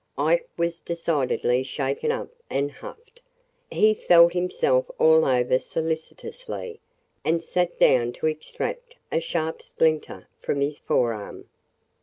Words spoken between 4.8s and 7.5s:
all over solicitously and